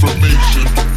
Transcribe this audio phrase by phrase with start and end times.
[0.00, 0.87] information.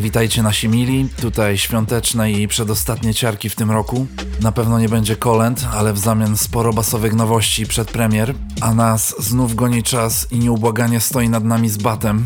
[0.00, 4.06] Witajcie nasi mili, tutaj świąteczne i przedostatnie ciarki w tym roku.
[4.40, 9.14] Na pewno nie będzie kolęd, ale w zamian sporo basowych nowości przed premier, a nas
[9.18, 12.24] znów goni czas i nieubłaganie stoi nad nami z batem.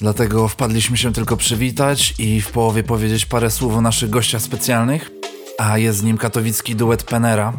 [0.00, 5.10] Dlatego wpadliśmy się tylko przywitać i w połowie powiedzieć parę słów o naszych gościach specjalnych,
[5.58, 7.52] a jest z nim katowicki duet Penera.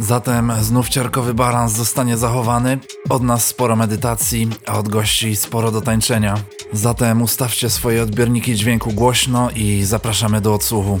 [0.00, 5.80] Zatem znów ciarkowy balans zostanie zachowany, od nas sporo medytacji, a od gości sporo do
[5.80, 6.34] tańczenia.
[6.72, 11.00] Zatem ustawcie swoje odbiorniki dźwięku głośno i zapraszamy do odsłuchu.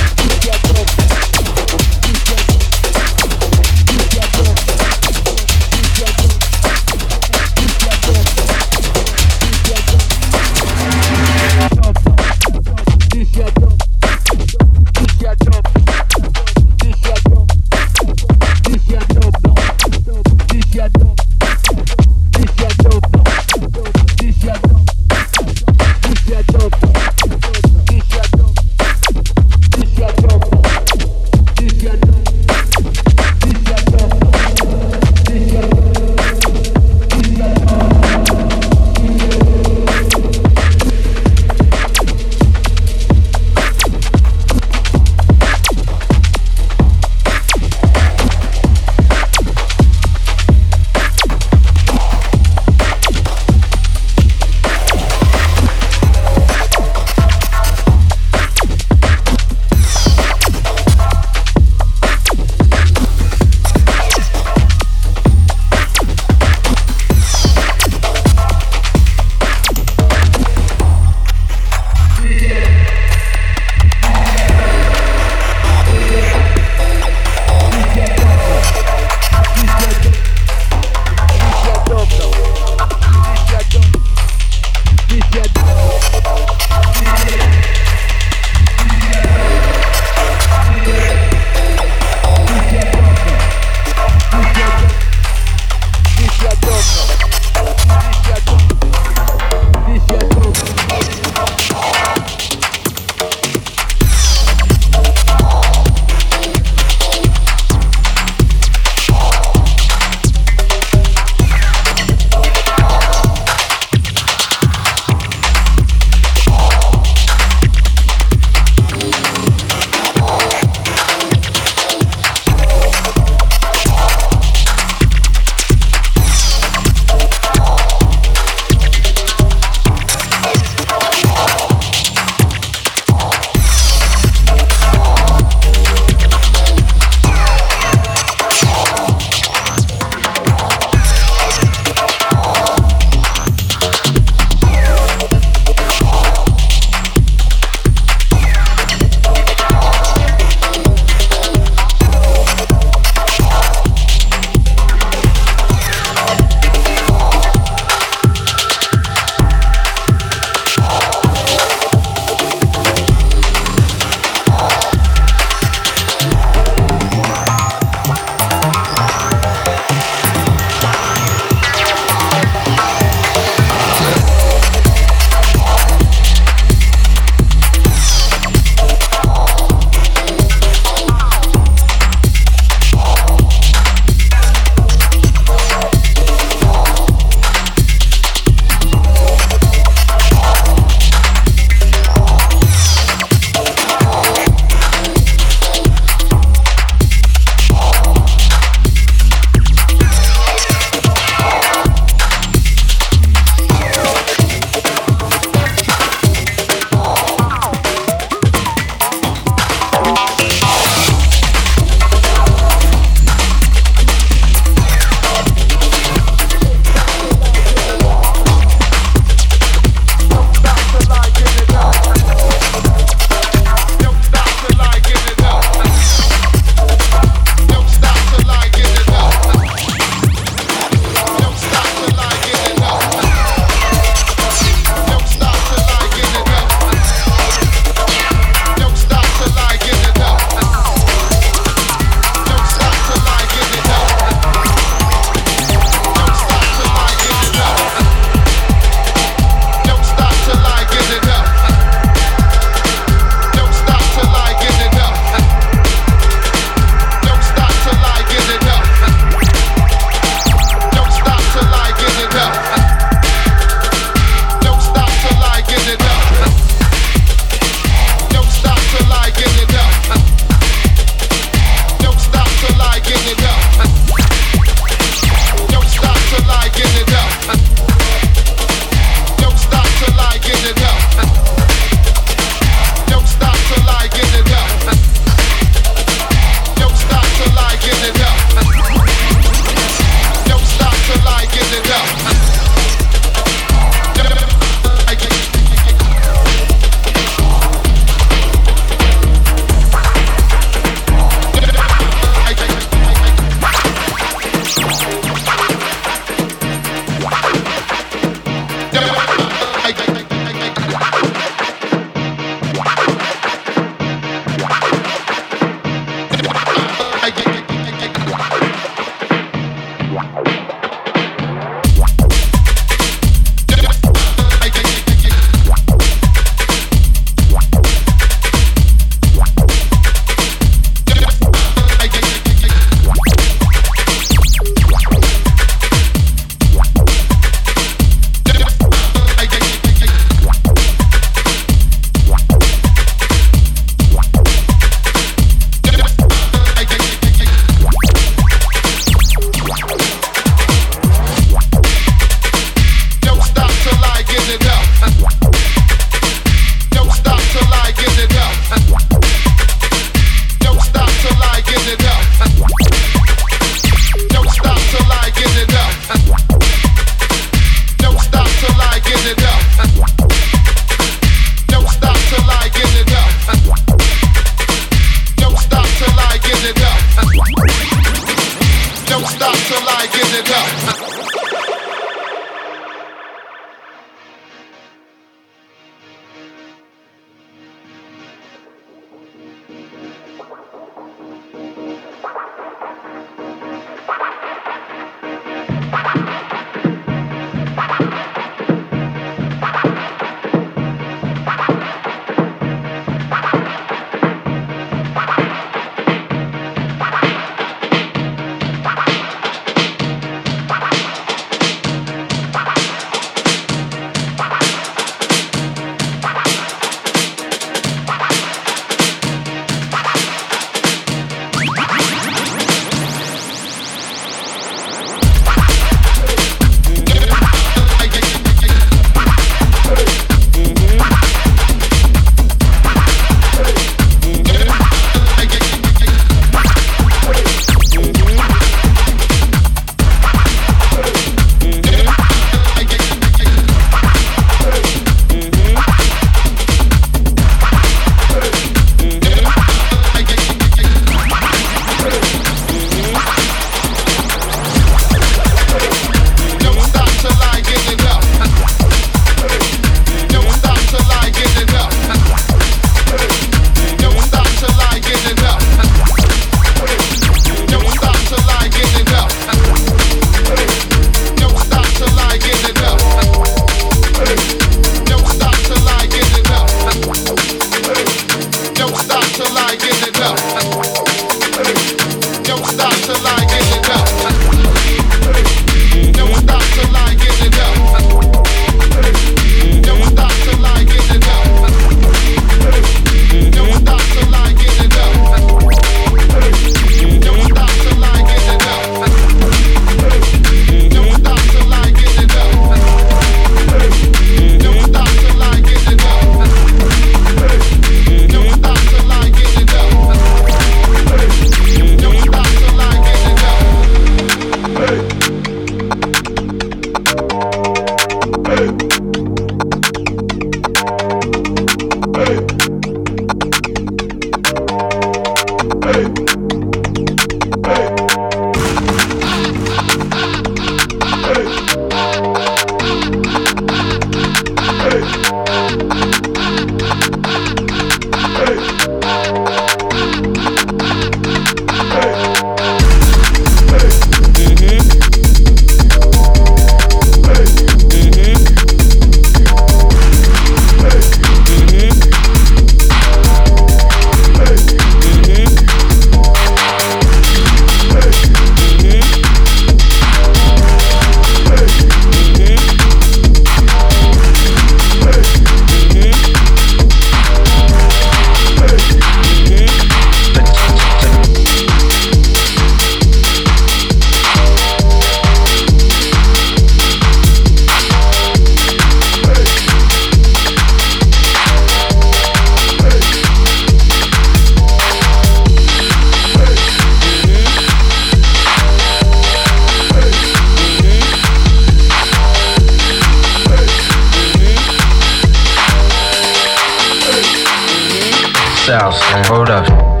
[598.80, 600.00] house and road up.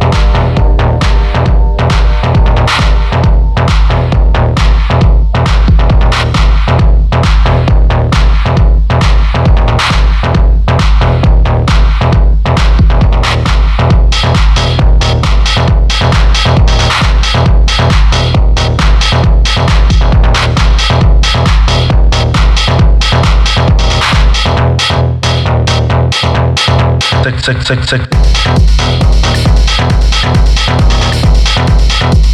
[27.70, 28.09] tick tick.
[32.00, 32.29] thank you.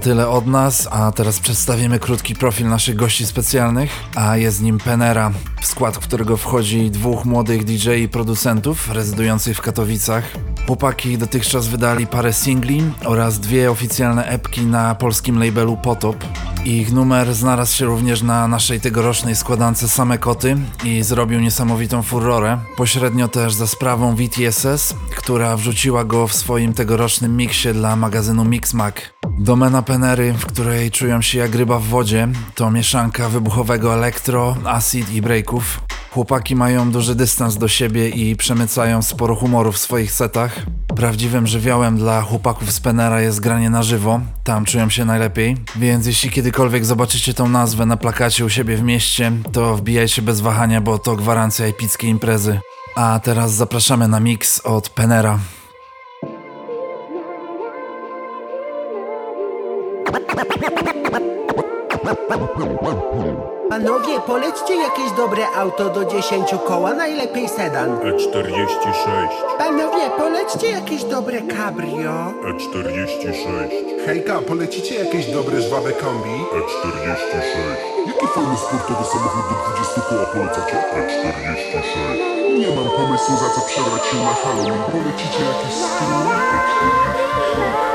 [0.00, 4.78] To tyle od nas, a teraz przedstawimy krótki profil naszych gości specjalnych, a jest nim
[4.78, 10.24] Penera, w skład którego wchodzi dwóch młodych DJ i producentów rezydujących w Katowicach.
[10.66, 16.16] Chłopaki dotychczas wydali parę singli oraz dwie oficjalne epki na polskim labelu Potop.
[16.64, 22.58] Ich numer znalazł się również na naszej tegorocznej składance Same Koty i zrobił niesamowitą furorę,
[22.76, 29.14] pośrednio też za sprawą VTSS, która wrzuciła go w swoim tegorocznym miksie dla magazynu Mixmag.
[29.38, 35.10] Domena Penery, w której czują się jak ryba w wodzie, to mieszanka wybuchowego elektro, acid
[35.12, 35.80] i breaków.
[36.10, 40.56] Chłopaki mają duży dystans do siebie i przemycają sporo humoru w swoich setach.
[40.96, 46.06] Prawdziwym żywiołem dla chłopaków z Penera jest granie na żywo, tam czują się najlepiej, więc
[46.06, 50.80] jeśli kiedykolwiek zobaczycie tą nazwę na plakacie u siebie w mieście, to wbijajcie bez wahania,
[50.80, 52.60] bo to gwarancja epickiej imprezy.
[52.94, 55.38] A teraz zapraszamy na mix od Penera.
[63.68, 67.98] Panowie, polećcie jakieś dobre auto do 10 koła, najlepiej sedan.
[67.98, 69.28] E46.
[69.58, 72.12] Panowie, polećcie jakieś dobre cabrio.
[72.44, 73.70] E46.
[74.06, 76.36] Hejka, polecicie jakieś dobre żwawe kombi?
[76.58, 77.42] E46.
[78.06, 80.76] Jakie formy sportowe samochód do 20 koła polecacie?
[80.96, 82.58] E46.
[82.58, 84.82] Nie mam pomysłu za co przebrać się na Halloween.
[84.92, 86.34] Polecicie jakieś skróty?
[86.56, 87.89] E46.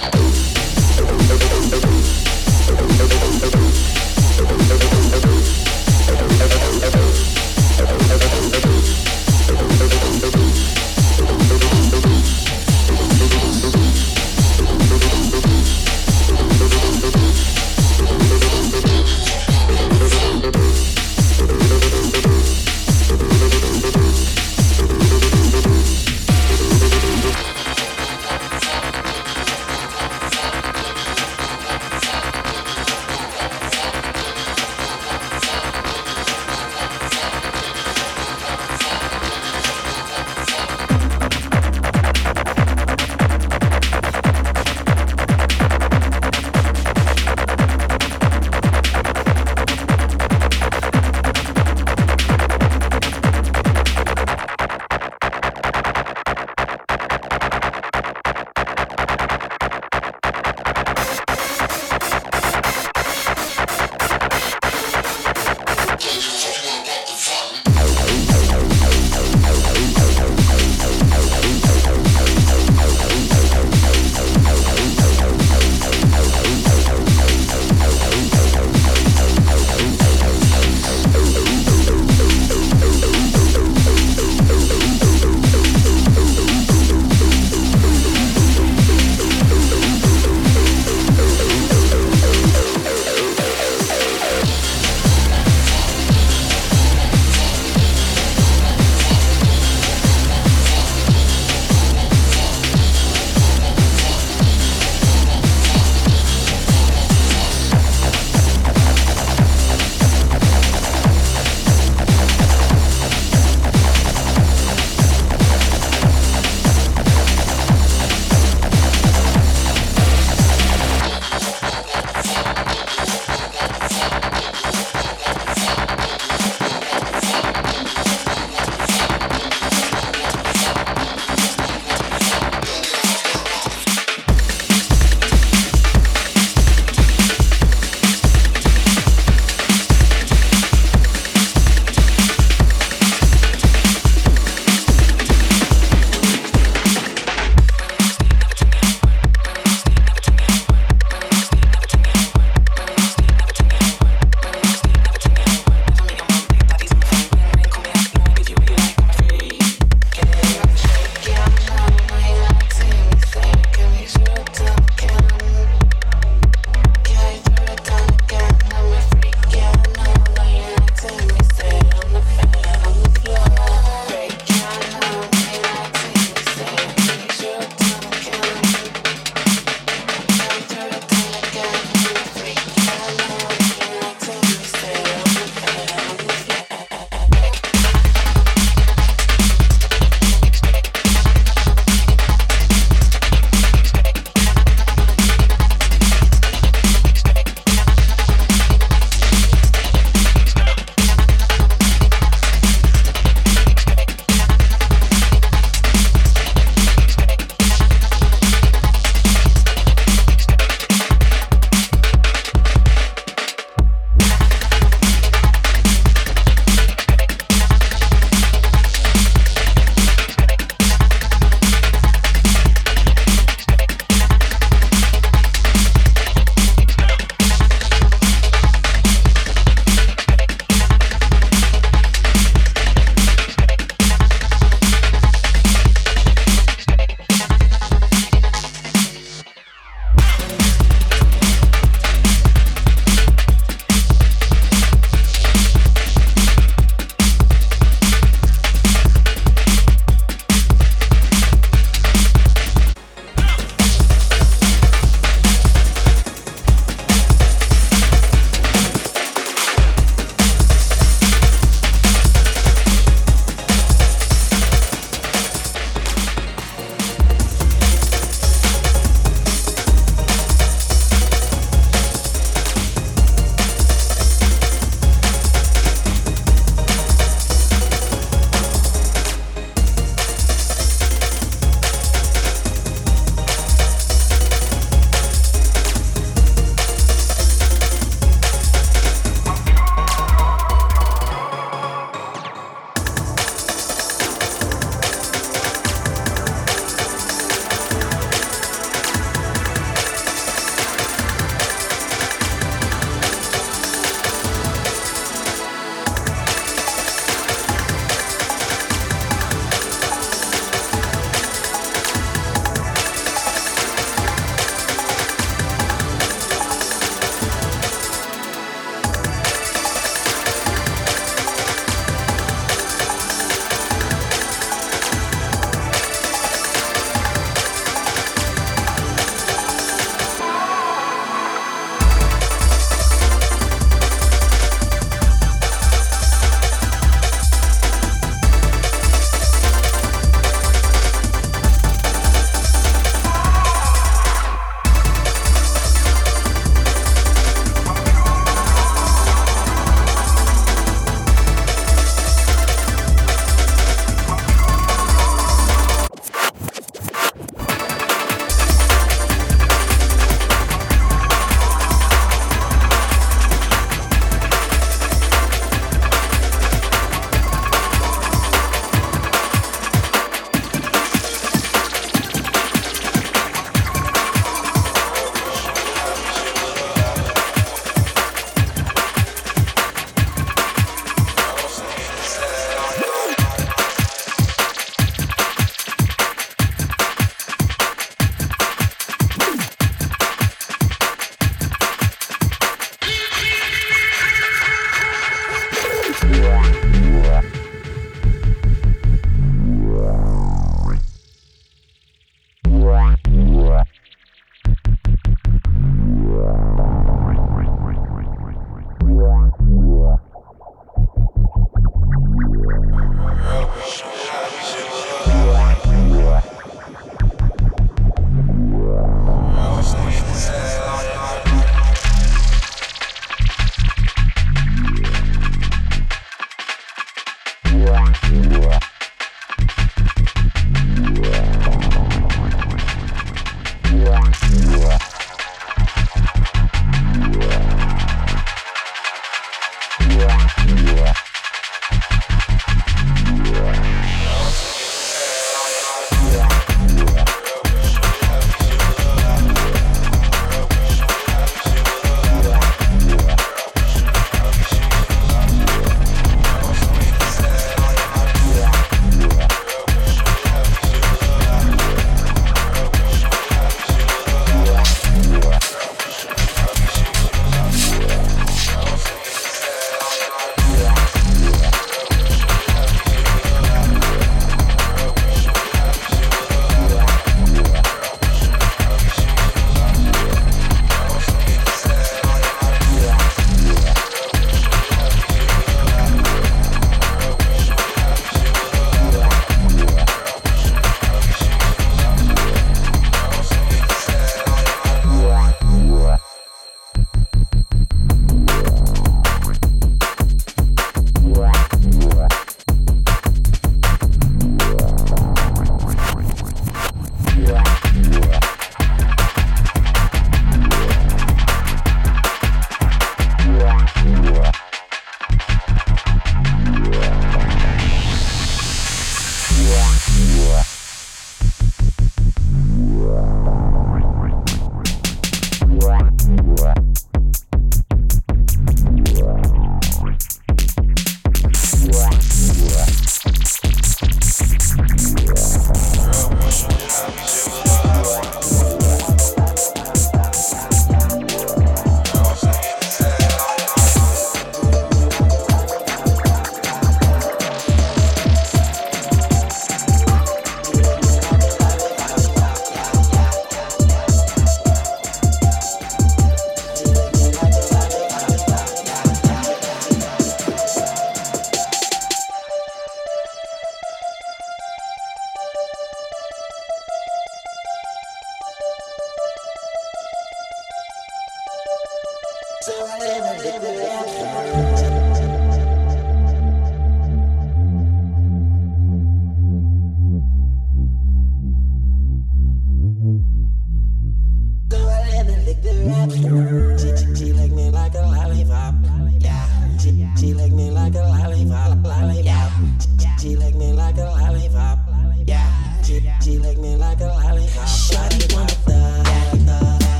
[0.00, 0.49] Thank.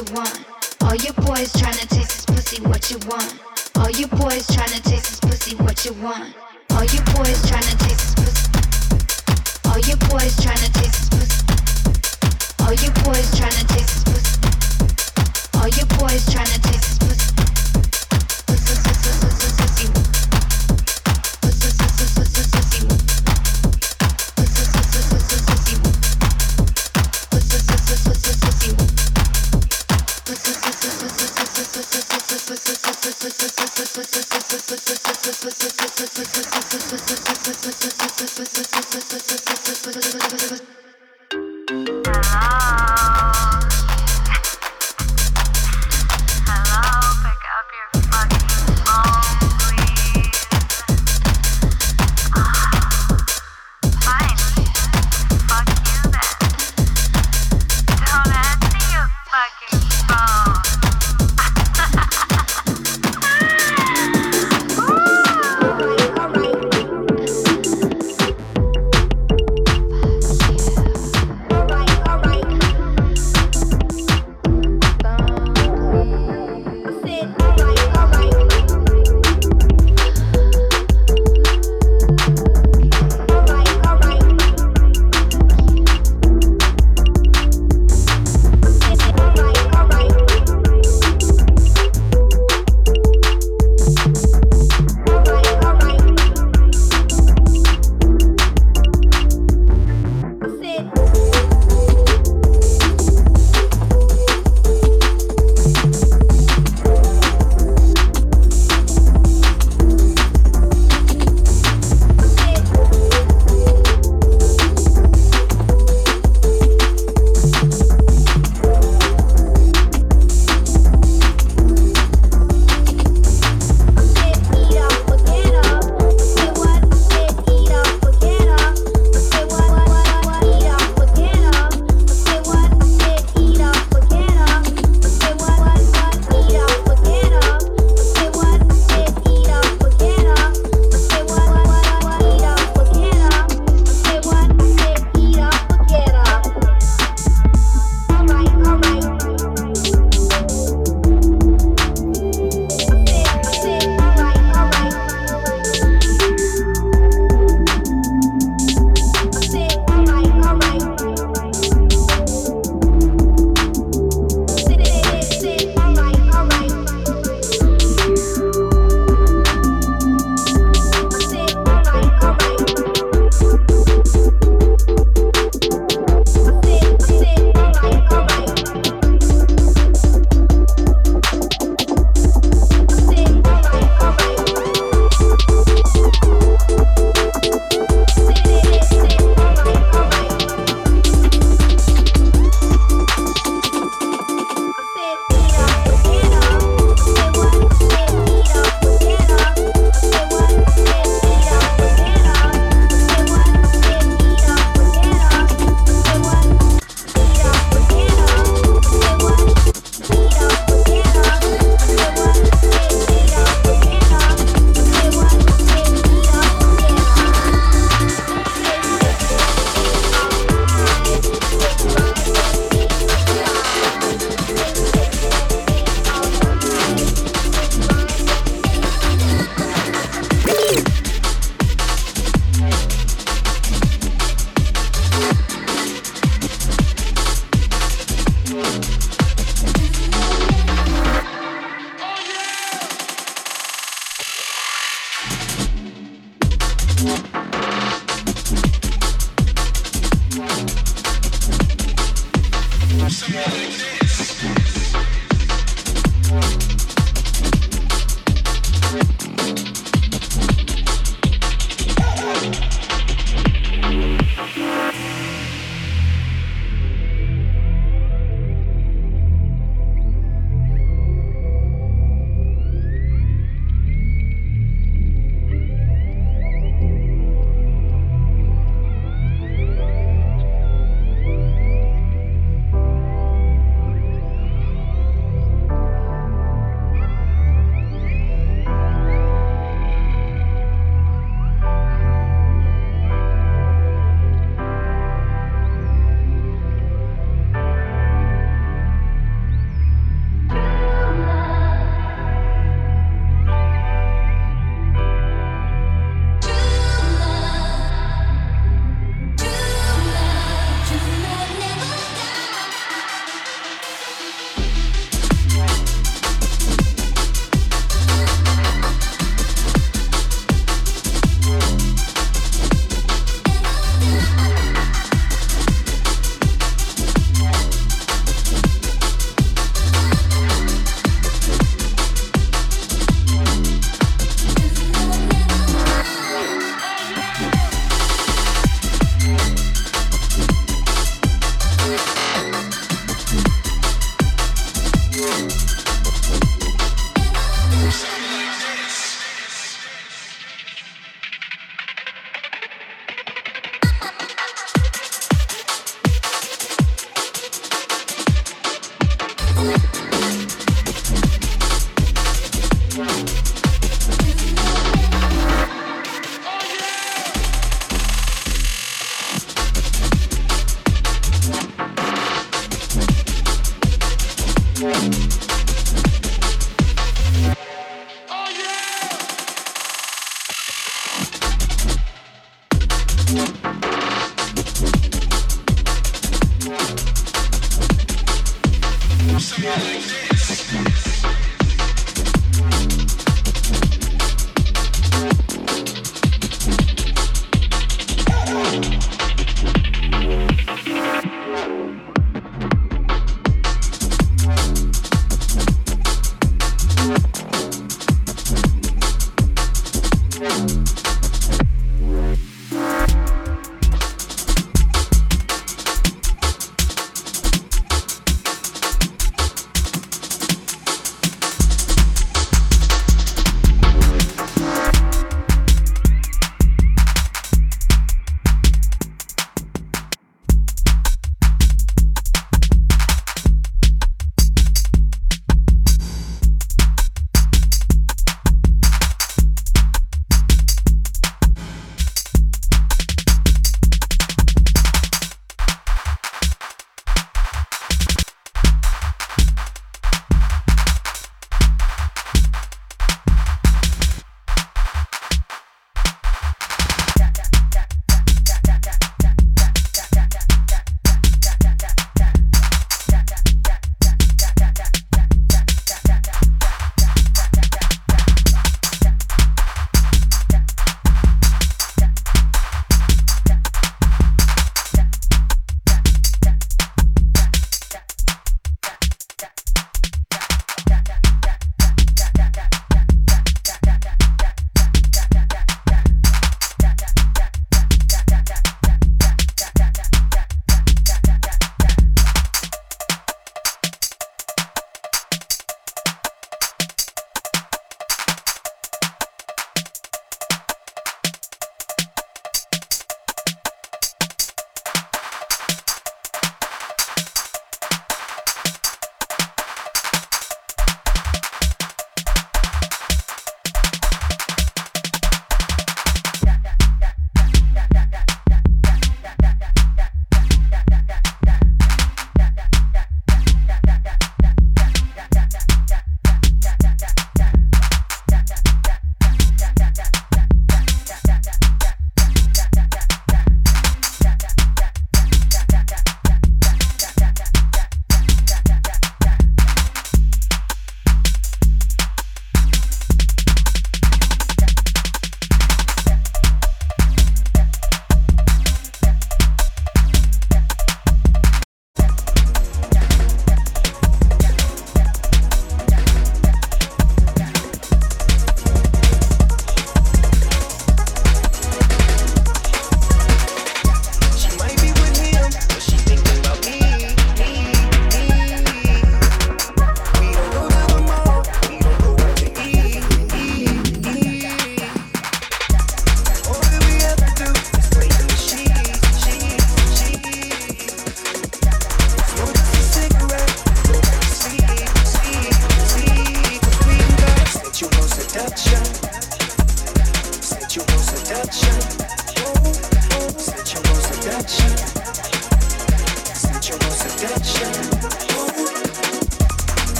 [0.00, 0.44] you want.
[0.82, 3.38] All you boys tryna taste this pussy, what you want.
[3.76, 6.34] All you boys tryna taste this pussy, what you want.
[6.70, 8.48] All you boys tryna taste this pussy.
[9.68, 11.44] All you boys tryna taste this pussy.
[12.60, 15.58] All you boys tryna taste this pussy.
[15.58, 16.99] All you boys tryna taste this pussy.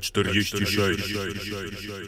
[0.00, 1.99] E46.